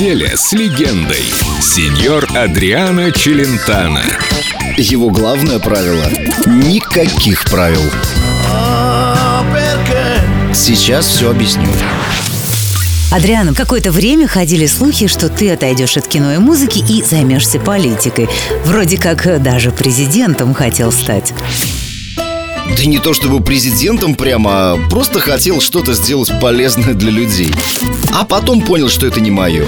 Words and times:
Неделя 0.00 0.34
с 0.34 0.52
легендой. 0.52 1.26
Сеньор 1.60 2.26
Адриано 2.34 3.12
Челентано. 3.12 4.02
Его 4.78 5.10
главное 5.10 5.58
правило– 5.58 6.06
никаких 6.46 7.44
правил. 7.44 7.82
Сейчас 10.54 11.06
все 11.06 11.30
объясню. 11.30 11.68
Адриана, 13.12 13.52
какое-то 13.52 13.92
время 13.92 14.26
ходили 14.26 14.64
слухи, 14.64 15.06
что 15.06 15.28
ты 15.28 15.50
отойдешь 15.50 15.98
от 15.98 16.08
кино 16.08 16.32
и 16.32 16.38
музыки 16.38 16.78
и 16.78 17.04
займешься 17.04 17.60
политикой. 17.60 18.26
Вроде 18.64 18.96
как 18.96 19.42
даже 19.42 19.70
президентом 19.70 20.54
хотел 20.54 20.92
стать. 20.92 21.34
Да 22.80 22.86
не 22.86 22.98
то 22.98 23.12
чтобы 23.12 23.44
президентом 23.44 24.14
прямо, 24.14 24.72
а 24.72 24.88
просто 24.88 25.20
хотел 25.20 25.60
что-то 25.60 25.92
сделать 25.92 26.32
полезное 26.40 26.94
для 26.94 27.10
людей. 27.10 27.52
А 28.14 28.24
потом 28.24 28.62
понял, 28.62 28.88
что 28.88 29.06
это 29.06 29.20
не 29.20 29.30
мое. 29.30 29.66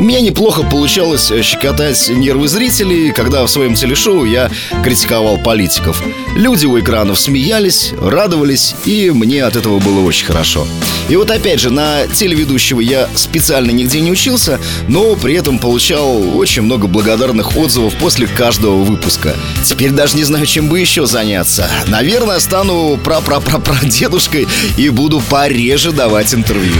У 0.00 0.02
меня 0.02 0.22
неплохо 0.22 0.62
получалось 0.62 1.30
э, 1.30 1.42
щекотать 1.42 2.08
нервы 2.08 2.48
зрителей, 2.48 3.12
когда 3.12 3.44
в 3.44 3.50
своем 3.50 3.74
телешоу 3.74 4.24
я 4.24 4.50
критиковал 4.82 5.36
политиков. 5.36 6.02
Люди 6.34 6.64
у 6.64 6.80
экранов 6.80 7.20
смеялись, 7.20 7.92
радовались, 8.00 8.74
и 8.86 9.10
мне 9.10 9.44
от 9.44 9.56
этого 9.56 9.78
было 9.78 10.00
очень 10.00 10.24
хорошо. 10.24 10.66
И 11.10 11.16
вот 11.16 11.30
опять 11.30 11.60
же, 11.60 11.68
на 11.68 12.06
телеведущего 12.06 12.80
я 12.80 13.10
специально 13.14 13.72
нигде 13.72 14.00
не 14.00 14.10
учился, 14.10 14.58
но 14.88 15.16
при 15.16 15.34
этом 15.34 15.58
получал 15.58 16.38
очень 16.38 16.62
много 16.62 16.86
благодарных 16.86 17.58
отзывов 17.58 17.94
после 17.96 18.26
каждого 18.26 18.82
выпуска. 18.82 19.36
Теперь 19.64 19.90
даже 19.90 20.16
не 20.16 20.24
знаю, 20.24 20.46
чем 20.46 20.70
бы 20.70 20.80
еще 20.80 21.04
заняться. 21.04 21.68
Наверное, 21.88 22.40
стану 22.40 22.98
пра-пра-пра-пра-дедушкой 23.04 24.48
и 24.78 24.88
буду 24.88 25.20
пореже 25.20 25.92
давать 25.92 26.32
интервью. 26.32 26.72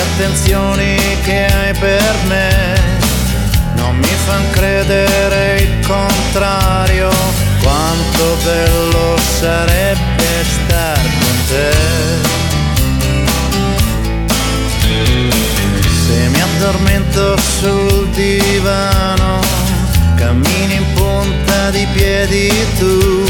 Le 0.00 0.06
attenzioni 0.14 0.96
che 1.22 1.46
hai 1.46 1.72
per 1.74 2.14
me. 2.26 2.48
Non 3.74 3.96
mi 3.96 4.14
fanno 4.26 4.50
credere 4.50 5.60
il 5.60 5.86
contrario 5.86 7.10
quanto 7.62 8.36
bello 8.44 9.16
sarebbe 9.38 10.24
star 10.42 11.00
con 11.20 11.36
te. 11.48 11.70
Se 16.06 16.28
mi 16.28 16.40
addormento 16.40 17.36
sul 17.58 18.08
divano 18.10 19.40
cammini 20.16 20.74
in 20.74 20.92
punta 20.94 21.70
di 21.70 21.86
piedi 21.92 22.52
tu 22.78 23.24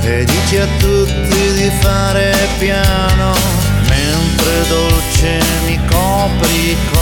e 0.00 0.24
dici 0.24 0.56
a 0.56 0.66
tutti 0.78 1.52
di 1.54 1.70
fare 1.80 2.34
piano 2.58 3.32
mentre 3.88 4.68
dolce 4.68 5.43
complete 6.44 6.93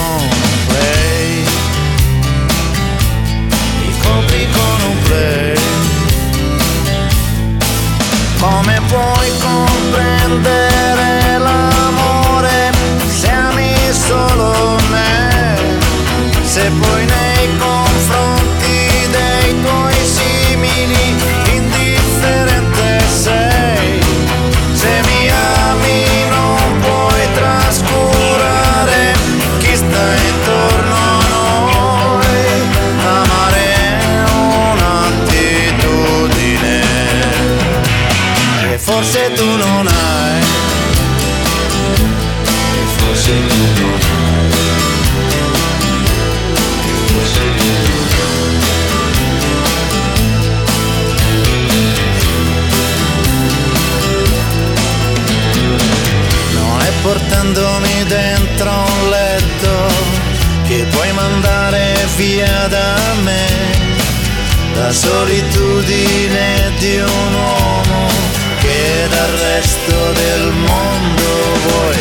forse 38.82 39.32
tu 39.34 39.44
non 39.44 39.86
hai, 39.86 40.42
forse 42.96 43.32
tu 43.46 43.62
non 43.80 44.00
hai, 44.10 44.50
forse 47.06 47.42
tu 47.58 47.66
non 47.78 48.54
hai. 48.56 48.80
Non 56.54 56.80
è 56.80 56.90
portandomi 57.02 58.04
dentro 58.08 58.70
un 58.70 59.10
letto 59.10 59.72
che 60.66 60.86
puoi 60.90 61.12
mandare 61.12 61.94
via 62.16 62.66
da 62.66 62.96
me 63.22 63.46
la 64.74 64.90
solitudine 64.90 66.72
di 66.78 66.96
un 66.96 67.34
uomo 67.34 68.41
che 68.62 69.08
dal 69.10 69.30
resto 69.30 70.12
del 70.12 70.52
mondo 70.52 71.30
vuoi 71.66 71.91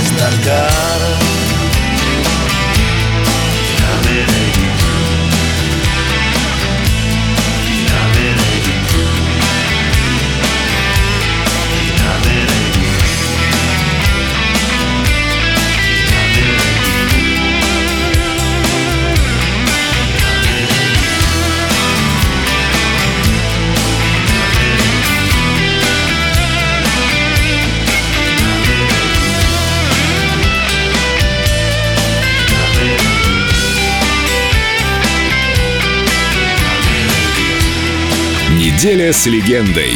Неделя 38.81 39.13
с 39.13 39.27
легендой. 39.27 39.93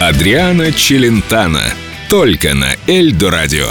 Адриана 0.00 0.72
Челентано. 0.72 1.62
Только 2.10 2.54
на 2.54 2.74
Эльдо 2.88 3.30
радио. 3.30 3.68